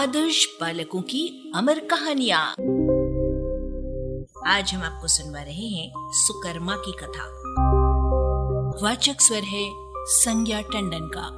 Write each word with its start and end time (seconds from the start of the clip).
आदर्श 0.00 0.58
बालकों 0.60 1.02
की 1.02 1.52
अमर 1.54 1.78
कहानिया। 1.78 2.38
आज 4.46 4.74
हम 4.74 4.82
आपको 4.82 5.08
सुनवा 5.08 5.42
रहे 5.42 5.68
हैं 5.68 5.92
सुकर्मा 5.96 6.76
की 6.76 6.92
कथा। 6.92 7.24
वाचक 8.86 9.20
स्वर 9.20 9.42
है 9.42 9.70
संज्ञा 10.06 10.60
टंडन 10.60 11.10
का। 11.16 11.30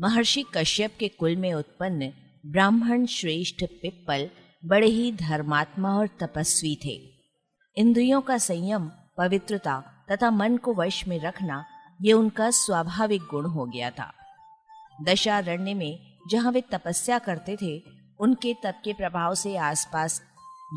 महर्षि 0.00 0.44
कश्यप 0.56 0.92
के 1.00 1.08
कुल 1.08 1.36
में 1.36 1.54
उत्पन्न 1.54 2.12
ब्राह्मण 2.46 3.06
श्रेष्ठ 3.06 3.64
पिप्पल 3.64 4.30
बड़े 4.64 4.86
ही 4.86 5.12
धर्मात्मा 5.12 5.98
और 5.98 6.06
तपस्वी 6.06 6.78
थे। 6.84 7.02
इंद्रियों 7.76 8.20
का 8.20 8.38
संयम, 8.38 8.86
पवित्रता 9.18 10.06
तथा 10.12 10.30
मन 10.30 10.56
को 10.56 10.74
वश 10.74 11.08
में 11.08 11.20
रखना 11.20 11.64
ये 12.02 12.12
उनका 12.12 12.50
स्वाभाविक 12.50 13.22
गुण 13.22 13.46
हो 13.46 13.64
गया 13.64 13.90
था। 13.90 14.12
दशारण्य 15.02 15.74
में 15.74 16.15
जहाँ 16.30 16.52
वे 16.52 16.60
तपस्या 16.60 17.18
करते 17.18 17.56
थे, 17.62 17.82
उनके 18.20 18.54
तप 18.54 18.80
के 18.84 18.92
प्रभाव 18.92 19.34
से 19.34 19.56
आसपास 19.56 20.22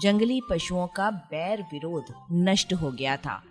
जंगली 0.03 0.41
पशुओं 0.49 0.88
का 0.88 1.12
बैर 1.12 1.62
विरोध 1.62 2.03
नष्ट 2.31 2.73
हो 2.73 2.91
गया 2.91 3.17
था। 3.17 3.44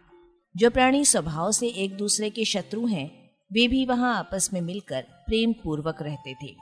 जो 0.56 0.70
प्राणी 0.70 1.04
स्वभाव 1.04 1.52
से 1.52 1.68
एक 1.68 1.96
दूसरे 1.96 2.30
के 2.30 2.44
शत्रु 2.44 2.86
हैं, 2.86 3.30
वे 3.52 3.68
भी 3.68 3.86
वहाँ 3.86 4.18
आपस 4.18 4.50
में 4.52 4.60
मिलकर 4.60 5.02
प्रेम 5.02 5.52
पूर्वक 5.52 6.02
रहते 6.02 6.34
थे। 6.34 6.56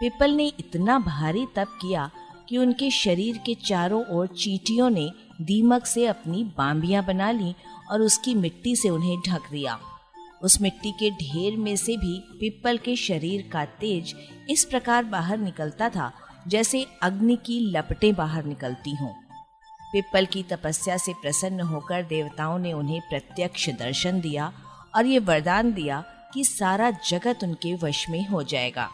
पिपल 0.00 0.30
ने 0.30 0.46
इतना 0.46 0.98
भारी 0.98 1.46
तप 1.56 1.78
किया 1.80 2.10
कि 2.48 2.58
उनके 2.58 2.90
शरीर 2.90 3.38
के 3.38 3.54
चारों 3.54 4.04
ओर 4.04 4.26
चीटियों 4.26 4.90
ने 4.90 5.12
दीमक 5.40 5.86
से 5.86 6.06
अपनी 6.06 6.44
बांबियाँ 6.44 7.04
बना 7.04 7.30
ली 7.30 7.54
और 7.90 8.00
उसकी 8.00 8.34
मिट्टी 8.34 8.76
से 8.76 8.90
उन्हें 8.90 9.18
ढक 9.28 9.40
दिया। 9.50 9.80
उस 10.42 10.60
मिट्टी 10.60 10.92
के 10.92 11.10
ढेर 11.10 11.56
में 11.56 11.76
से 11.76 11.96
भी 11.96 12.18
पिप्पल 12.40 12.78
के 12.78 12.96
शरीर 12.96 13.50
का 13.52 13.64
तेज 13.64 14.14
इस 14.50 14.64
प्रकार 14.64 15.04
बाहर 15.04 15.38
निकलता 15.38 15.88
था, 15.88 16.12
जैसे 16.48 16.86
अग्नि 17.02 17.36
की 17.36 17.60
लपटें 17.60 18.14
बाहर 18.14 18.44
निकलती 18.44 18.94
हों। 18.94 19.12
पिप्पल 19.92 20.26
की 20.26 20.42
तपस्या 20.42 20.96
से 20.96 21.12
प्रसन्न 21.12 21.60
होकर 21.60 22.02
देवताओं 22.02 22.58
ने 22.58 22.72
उन्हें 22.72 23.00
प्रत्यक्ष 23.00 23.70
दर्शन 23.70 24.20
दिया 24.20 24.52
और 24.96 25.06
ये 25.06 25.18
वरदान 25.18 25.72
दिया 25.72 26.04
कि 26.34 26.44
सारा 26.44 26.90
जगत 26.90 27.38
उनके 27.42 27.74
वश 27.74 28.08
में 28.10 28.28
हो 28.28 28.42
जाएगा। 28.42 28.88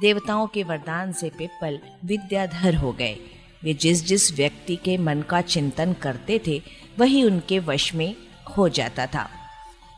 देवताओं 0.00 0.46
के 0.46 0.62
वरदान 0.62 1.12
से 1.12 1.30
पिप्पल 1.30 1.78
विद्याधर 2.04 2.74
हो 2.74 2.92
गए। 2.92 3.16
वे 3.62 3.74
जिस 3.74 4.06
जिस 4.06 4.32
व्यक्ति 4.32 4.76
के 4.76 4.98
मन 4.98 5.22
का 5.22 5.40
चिंतन 5.40 5.92
करते 5.92 6.40
थे, 6.46 6.62
वही 6.98 7.24
उनके 7.24 7.58
वश 7.58 7.94
में 7.94 8.16
हो 8.58 8.68
जाता 8.68 9.06
था। 9.06 9.41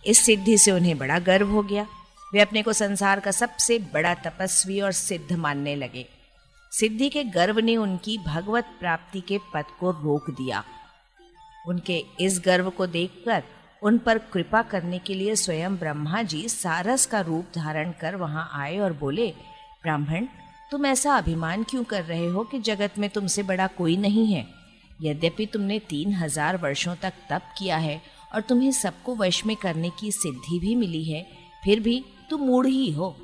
इस 0.06 0.24
सिद्धि 0.27 0.58
से 0.58 0.70
उन्हें 0.70 0.98
बड़ा 0.98 1.19
गर्व 1.19 1.50
हो 1.50 1.62
गया। 1.62 1.86
वे 2.34 2.41
अपने 2.41 2.62
को 2.62 2.72
संसार 2.72 3.20
का 3.20 3.30
सबसे 3.30 3.78
बड़ा 3.78 4.14
तपस्वी 4.14 4.80
और 4.80 4.92
सिद्ध 4.92 5.33
मानने 5.33 5.77
लगे। 5.77 6.06
सिद्धि 6.72 7.08
के 7.08 7.24
गर्व 7.24 7.58
ने 7.58 7.77
उनकी 7.77 8.19
भगवत 8.19 8.64
प्राप्ति 8.80 9.20
के 9.20 9.38
पद 9.55 9.64
को 9.80 9.91
रोक 9.91 10.30
दिया। 10.30 10.64
उनके 11.69 12.05
इस 12.20 12.41
गर्व 12.44 12.70
को 12.70 12.86
देखकर, 12.86 13.42
उन 13.82 13.98
पर 13.98 14.19
कृपा 14.19 14.62
करने 14.62 14.98
के 14.98 15.14
लिए 15.14 15.36
स्वयं 15.36 15.77
ब्रह्मा 15.77 16.22
जी 16.22 16.48
सारस 16.48 17.06
का 17.06 17.20
रूप 17.20 17.47
धारण 17.55 17.92
कर 18.00 18.16
वहाँ 18.16 18.50
आए 18.55 18.78
और 18.78 18.92
बोले, 18.92 19.28
ब्राह्मण, 19.82 20.27
तुम 20.70 20.86
ऐसा 20.86 21.14
अभिमान 21.14 21.62
क्यों 21.62 21.84
कर 21.84 22.05
रहे 22.05 22.27
हो 22.27 22.44
कि 22.44 22.58
जगत 22.58 22.98
में 22.98 23.10
तुमसे 23.10 23.42
बड़ा 23.42 23.66
कोई 23.66 23.97
नहीं 23.97 24.27
है? 24.27 24.47
यद्यपि 25.02 25.47
तुमने 25.47 25.78
तीन 25.78 26.12
हज़ार 26.12 26.56
वर्षों 26.56 26.94
तक 26.94 27.12
तप 27.30 27.42
किया 27.58 27.77
है 27.77 28.00
और 28.34 28.40
तुम्हें 28.40 28.72
सबको 28.72 29.14
वश 29.14 29.46
में 29.46 29.56
करने 29.56 29.90
की 29.90 30.12
सिद्धि 30.12 30.58
भी 30.58 30.74
मिली 30.74 31.04
है, 31.04 31.27
फिर 31.64 31.80
भी 31.80 32.04
तुम 32.30 32.41
मूढ़ 32.41 32.66
ही 32.66 32.92
हो। 32.92 33.16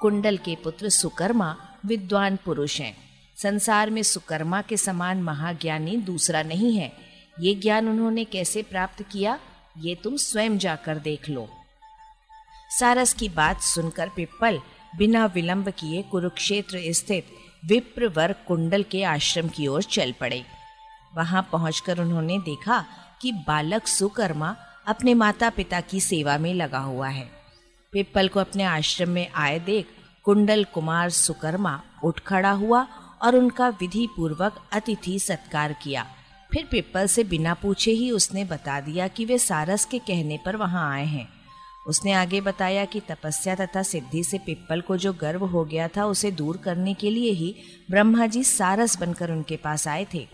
कुंडल 0.00 0.36
के 0.36 0.56
पुत्र 0.56 0.88
सुकर्मा 0.88 1.56
विद्वान 1.86 2.36
पुरुष 2.36 2.80
हैं। 2.80 2.96
संसार 3.36 3.90
में 3.90 4.02
सुकर्मा 4.02 4.62
के 4.62 4.76
समान 4.76 5.22
महाज्ञानी 5.22 5.96
दूसरा 5.96 6.42
नहीं 6.42 6.76
है। 6.76 6.92
ये 7.40 7.54
ज्ञान 7.54 7.88
उन्होंने 7.88 8.24
कैसे 8.24 8.62
प्राप्त 8.62 9.02
किया, 9.02 9.38
ये 9.78 9.94
तुम 9.94 10.16
स्वयं 10.16 10.58
जाकर 10.58 10.98
देख 10.98 11.28
लो। 11.28 11.48
सारस 12.80 13.12
की 13.12 13.28
बात 13.28 13.60
सुनकर 13.60 14.08
पिप्पल 14.08 14.60
बिना 14.96 15.26
विलंब 15.26 15.68
किए 15.68 16.02
कुरुक्षेत्र 16.02 16.92
स्थित 16.92 17.26
विप्र 17.64 18.06
वर्ग 18.06 18.34
कुंडल 18.48 18.82
के 18.82 19.02
आश्रम 19.02 19.48
की 19.48 19.66
ओर 19.66 19.82
चल 19.82 20.12
पड़े। 20.12 20.44
वहाँ 21.16 21.48
पहुंचकर 21.52 22.00
उन्होंने 22.00 22.38
देखा 22.38 22.84
कि 23.22 23.32
बालक 23.32 23.86
सुकर्मा 23.86 24.56
अपने 24.86 25.14
माता 25.14 25.50
पिता 25.50 25.80
की 25.80 26.00
सेवा 26.00 26.38
में 26.38 26.54
लगा 26.54 26.78
हुआ 26.78 27.08
है। 27.08 27.30
पिप्पल 27.92 28.28
को 28.28 28.40
अपने 28.40 28.64
आश्रम 28.64 29.10
में 29.10 29.30
आए 29.34 29.58
देख 29.58 29.86
कुंडल 30.24 30.64
कुमार 30.64 31.10
सुकर्मा 31.10 31.80
उठ 32.04 32.20
खड़ा 32.20 32.50
हुआ 32.50 32.86
और 33.22 33.36
उनका 33.36 33.68
विधि 33.68 34.08
पूर्वक 34.16 34.60
अतिथि 34.72 35.18
सत्कार 35.18 35.72
किया। 35.72 36.06
फिर 36.52 36.68
पिप्पल 36.70 37.06
से 37.06 37.24
बिना 37.24 37.54
पूछे 37.54 37.90
ही 37.90 38.10
उसने 38.10 38.44
बता 38.44 38.80
दिया 38.80 39.08
कि 39.08 39.24
वे 39.24 39.38
सारस 39.38 39.84
के 39.84 39.98
कहने 39.98 40.38
पर 40.46 40.56
वहाँ 40.56 40.92
आए 40.92 41.04
हैं। 41.04 41.28
उसने 41.86 42.12
आगे 42.12 42.40
बताया 42.40 42.84
कि 42.84 43.00
तपस्या 43.00 43.54
तथा 43.54 43.82
सिद्धि 43.82 44.24
से 44.24 44.38
पिप्पल 44.38 44.80
को 44.80 44.96
जो 44.96 45.12
गर्व 45.12 45.44
हो 45.44 45.64
गया 45.64 45.88
था 45.88 46.04
उसे 46.04 46.30
दूर 46.30 46.56
करने 46.56 46.94
के 46.94 47.10
लिए 47.10 47.30
ही 47.30 47.54
ब्रह्मा 47.90 48.26
जी 48.26 48.44
सारस 48.44 48.98
बनकर 48.98 49.30
उनके 49.30 49.56
पास 49.56 49.88
आए 49.88 50.06
थे। 50.14 50.28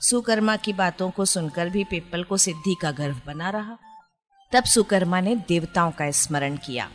सुकर्मा 0.00 0.56
की 0.56 0.72
बातों 0.72 1.10
को 1.10 1.24
सुनकर 1.24 1.68
भी 1.68 1.84
पिप्पल 1.84 2.22
को 2.22 2.36
सिद्धि 2.36 2.76
का 2.82 2.90
गर्व 2.90 3.20
बना 3.26 3.50
रहा। 3.50 3.78
तब 4.52 4.64
सुकर्मा 4.64 5.20
ने 5.20 5.36
देवताओं 5.36 5.90
का 5.90 6.10
स्मरण 6.10 6.56
किया। 6.56 6.88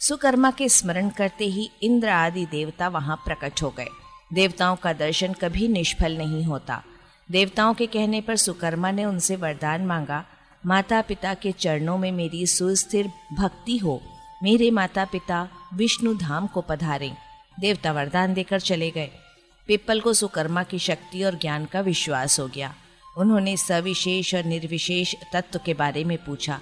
सुकर्मा 0.00 0.50
के 0.50 0.68
स्मरण 0.68 1.08
करते 1.08 1.44
ही 1.44 1.70
इंद्र 1.82 2.08
आदि 2.08 2.46
देवता 2.46 2.88
वहाँ 2.88 3.16
प्रकट 3.16 3.62
हो 3.62 3.70
गए। 3.70 3.88
देवताओं 4.32 4.76
का 4.76 4.92
दर्शन 4.92 5.32
कभी 5.32 5.68
निष्फल 5.68 6.18
नहीं 6.18 6.44
होता। 6.44 6.82
देवताओं 7.30 7.74
के 7.74 7.86
कहने 7.86 8.20
पर 8.20 8.36
सुकर्मा 8.36 8.90
ने 8.90 9.04
उनसे 9.04 9.36
वरदान 9.36 9.86
मांगा 9.86 10.24
माता 10.66 11.00
पिता 11.02 11.34
के 11.34 11.52
चरणों 11.52 11.98
में 11.98 12.12
मेरी 12.12 12.46
सुस्थिर 12.46 13.10
भक्ति 13.32 13.78
हो। 13.78 14.02
मेरे 14.42 14.70
माता 14.70 15.04
पिता 15.04 15.48
विष्णु 15.74 16.14
धाम 16.14 16.46
को 16.46 16.60
पधारें। 16.60 17.16
देवता 17.60 17.92
वरदान 17.92 18.34
देकर 18.34 18.60
चले 18.60 18.90
गए। 18.90 19.10
पिप्पल 19.66 20.00
को 20.00 20.12
सुकर्मा 20.12 20.62
की 20.62 20.78
शक्ति 20.78 21.24
और 21.24 21.38
ज्ञान 21.38 21.64
का 21.64 21.80
विश्वास 21.80 22.40
हो 22.40 22.48
गया। 22.48 22.74
उन्होंने 23.18 23.56
सविशेष 23.56 24.34
और 24.34 24.44
निर्विशेष 24.44 25.14
तत्व 25.32 25.60
के 25.66 25.74
बारे 25.74 26.04
में 26.04 26.24
पूछा। 26.24 26.60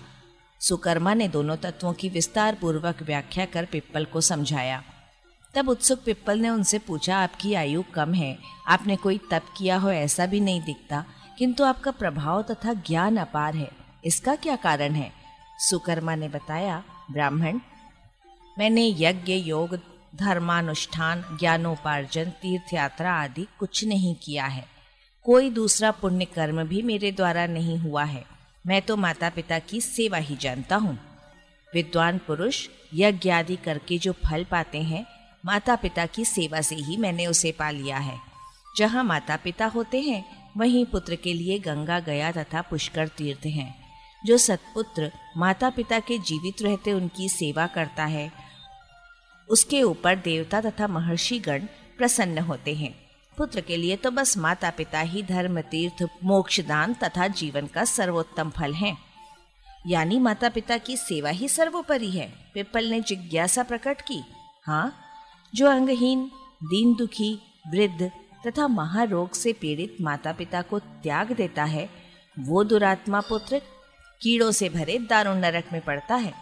सुकर्मा 0.61 1.15
ने 1.15 1.29
दोनों 1.29 1.57
तत्वों 1.57 1.93
की 1.93 2.09
विस्तार 2.09 2.55
पूर्वक 2.55 3.03
व्याख्या 3.03 3.45
कर 3.45 3.65
पिप्पल 3.65 4.05
को 4.05 4.21
समझाया। 4.21 4.83
तब 5.55 5.69
उत्सुक 5.69 6.03
पिप्पल 6.05 6.39
ने 6.39 6.49
उनसे 6.49 6.79
पूछा, 6.79 7.19
आपकी 7.19 7.55
आयु 7.55 7.85
कम 7.95 8.15
है। 8.15 8.39
आपने 8.69 8.97
कोई 8.97 9.21
तप 9.31 9.43
किया 9.57 9.77
हो 9.77 9.91
ऐसा 9.91 10.27
भी 10.27 10.41
नहीं 10.41 10.63
दिखता, 10.63 11.05
किंतु 11.39 11.65
आपका 11.65 11.91
प्रभाव 11.91 12.43
तथा 12.43 12.73
ज्ञान 12.73 13.17
अपार 13.17 13.55
है। 13.55 13.71
इसका 14.05 14.35
क्या 14.35 14.57
कारण 14.57 14.93
है? 14.93 15.13
सुकर्मा 15.59 16.15
ने 16.15 16.29
बताया, 16.29 16.85
ब्राह्मण, 17.11 17.61
मैंने 18.59 18.95
यज्ञ, 18.99 19.33
योग 19.33 19.79
धर्मानुष्ठान, 20.17 21.37
ज्ञानोपार्जन 21.41 22.25
तीर्थ 22.25 22.75
यात्रा 22.75 23.13
आदि 23.13 23.47
कुछ 23.59 23.85
नहीं 23.85 24.15
किया 24.15 24.47
है। 24.47 24.67
कोई 25.25 25.51
दूसरा 25.51 25.91
पुण्य 25.91 26.25
कर्म 26.25 26.65
भी 26.65 26.83
मेरे 26.83 27.13
द्वारा 27.13 27.47
नहीं 27.47 27.79
हुआ 27.79 28.05
है। 28.05 28.25
मैं 28.67 28.83
तो 28.83 28.97
माता 28.97 29.31
पिता 29.31 29.59
की 29.59 29.81
सेवा 29.81 30.19
ही 30.19 30.37
जानता 30.37 30.77
हूँ। 30.77 30.99
विद्वान 31.75 32.19
पुरुष, 32.19 32.69
यज्ञ 32.95 33.31
आदि 33.31 33.57
करके 33.57 33.99
जो 33.99 34.13
फल 34.13 34.45
पाते 34.45 34.83
हैं 34.83 35.07
माता 35.45 35.77
पिता 35.77 36.07
की 36.07 36.25
सेवा 36.25 36.61
से 36.61 36.75
ही 36.75 36.97
मैंने 36.97 37.27
उसे 37.27 37.53
पा 37.53 37.71
लिया 37.71 37.99
है। 37.99 38.19
जहाँ 38.77 39.05
माता 39.05 39.37
पिता 39.37 39.67
होते 39.67 40.01
हैं, 40.01 40.53
वहीं 40.57 40.87
पुत्र 40.87 41.15
के 41.15 41.35
लिए 41.35 41.59
गंगा, 41.59 42.01
गया 42.01 42.33
तथा 42.33 42.63
पुष्कर 42.63 43.09
तीर्थ 43.09 43.47
हैं। 43.47 43.81
जो 44.27 44.39
सतपुत्र 44.39 45.13
माता 45.37 45.71
पिता 45.71 46.01
के 46.01 46.19
जीवित 46.19 46.63
रहते 46.63 46.93
उनकी 46.93 47.29
सेवा 47.29 47.67
करता 47.67 48.05
है 48.05 48.33
उसके 49.51 49.83
ऊपर 49.83 50.17
देवता 50.17 50.61
तथा 50.61 50.87
महर्षि 50.89 51.39
गण 51.39 51.65
प्रसन्न 51.99 52.39
होते 52.39 52.75
हैं। 52.75 52.95
पुत्र 53.37 53.61
के 53.61 53.77
लिए 53.77 53.97
तो 53.97 54.11
बस 54.11 54.37
माता 54.39 54.71
पिता 54.71 55.01
ही 55.01 55.23
धर्म, 55.23 55.61
तीर्थ 55.61 56.03
मोक्षदान 56.25 56.95
तथा 56.95 57.27
जीवन 57.29 57.67
का 57.67 57.85
सर्वोत्तम 57.85 58.51
फल 58.51 58.73
है। 58.73 58.97
यानी 59.87 60.19
माता 60.19 60.49
पिता 60.49 60.77
की 60.79 60.97
सेवा 60.97 61.31
ही 61.31 61.49
सर्वोपरि 61.49 62.11
है। 62.11 62.29
पिपल 62.55 62.85
ने 62.85 63.01
जिज्ञासा 63.01 63.63
प्रकट 63.63 64.01
की 64.01 64.23
हाँ 64.67 64.93
जो 65.55 65.67
अंगहीन 65.67 66.31
दीन 66.65 66.95
दुखी 66.95 67.33
वृद्ध 67.73 68.11
तथा 68.47 68.67
महारोग 68.69 69.33
से 69.33 69.53
पीड़ित 69.53 69.97
माता 70.01 70.33
पिता 70.33 70.63
को 70.63 70.79
त्याग 70.79 71.33
देता 71.33 71.65
है, 71.65 71.89
वो 72.39 72.65
दुरात्मा 72.65 73.21
पुत्र 73.21 73.61
कीड़ों 74.21 74.51
से 74.53 74.69
भरे 74.69 74.99
दारुण 74.99 75.37
नरक 75.37 75.73
में 75.73 75.81
पड़ता 75.81 76.15
है। 76.15 76.33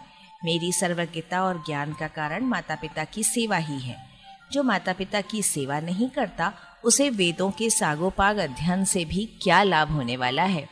मेरी 0.43 0.71
सर्वज्ञता 0.71 1.43
और 1.43 1.63
ज्ञान 1.65 1.93
का 1.93 2.07
कारण 2.07 2.43
माता 2.43 2.75
पिता 2.75 3.03
की 3.03 3.23
सेवा 3.23 3.57
ही 3.57 3.79
है। 3.79 4.09
जो 4.51 4.63
माता 4.63 4.93
पिता 4.93 5.21
की 5.21 5.43
सेवा 5.43 5.79
नहीं 5.79 6.09
करता, 6.09 6.53
उसे 6.83 7.09
वेदों 7.09 7.51
के 7.51 7.69
सागोपाग 7.69 8.37
अध्ययन 8.37 8.85
से 8.85 9.05
भी 9.05 9.39
क्या 9.41 9.63
लाभ 9.63 9.91
होने 9.91 10.17
वाला 10.17 10.43
है? 10.43 10.69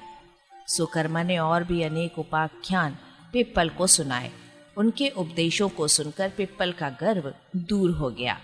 सुकर्मा 0.68 1.24
ने 1.24 1.38
और 1.38 1.64
भी 1.64 1.84
अनेक 1.84 2.20
उपाख्यान 2.20 2.98
पिप्पल 3.34 3.70
को 3.70 3.88
सुनाए। 3.88 4.32
उनके 4.78 5.10
उपदेशों 5.10 5.70
को 5.70 5.88
सुनकर 5.88 6.30
पिप्पल 6.30 6.72
का 6.72 6.90
गर्व 6.90 7.34
दूर 7.56 7.92
हो 7.92 8.10
गया। 8.10 8.38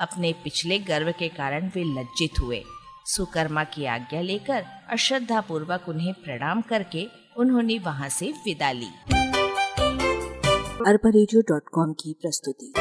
अपने 0.00 0.32
पिछले 0.32 0.78
गर्व 0.78 1.12
के 1.12 1.28
कारण 1.28 1.70
वे 1.74 1.84
लज्जित 1.84 2.40
हुए। 2.40 2.64
सुकर्मा 3.06 3.64
की 3.64 3.84
आज्ञा 3.84 4.20
लेकर 4.20 4.66
अश्रद्धा 4.90 5.40
पूर्वक 5.40 5.88
उन्हें 5.88 6.14
प्रणाम 6.14 6.60
करके 6.60 7.08
उन्होंने 7.36 7.78
वहाँ 7.78 8.08
से 8.08 8.32
विदा 8.44 8.72
ली। 8.72 9.19
अरबा 10.86 11.10
की 11.92 12.16
प्रस्तुति। 12.22 12.72